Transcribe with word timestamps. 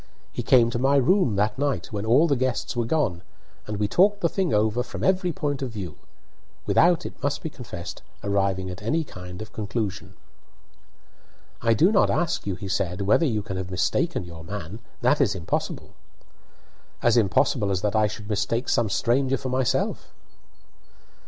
He 0.31 0.41
came 0.41 0.71
to 0.71 0.79
my 0.79 0.95
room 0.95 1.35
that 1.35 1.59
night, 1.59 1.93
when 1.93 2.07
all 2.07 2.27
the 2.27 2.35
guests 2.35 2.75
were 2.75 2.85
gone, 2.87 3.21
and 3.67 3.77
we 3.77 3.87
talked 3.87 4.21
the 4.21 4.29
thing 4.29 4.51
over 4.51 4.81
from 4.81 5.03
every 5.03 5.31
point 5.31 5.61
of 5.61 5.69
view; 5.69 5.93
without, 6.65 7.05
it 7.05 7.21
must 7.21 7.43
be 7.43 7.51
confessed, 7.51 8.01
arriving 8.23 8.71
at 8.71 8.81
any 8.81 9.03
kind 9.03 9.43
of 9.43 9.53
conclusion. 9.53 10.15
"I 11.61 11.75
do 11.75 11.91
not 11.91 12.09
ask 12.09 12.47
you," 12.47 12.55
he 12.55 12.67
said," 12.67 13.01
whether 13.01 13.27
you 13.27 13.43
can 13.43 13.57
have 13.57 13.69
mistaken 13.69 14.25
your 14.25 14.43
man. 14.43 14.79
That 15.01 15.21
is 15.21 15.35
impossible." 15.35 15.93
"As 17.03 17.15
impossible 17.15 17.69
as 17.69 17.81
that 17.83 17.95
I 17.95 18.07
should 18.07 18.27
mistake 18.27 18.69
some 18.69 18.89
stranger 18.89 19.37
for 19.37 19.51
yourself." 19.55 20.11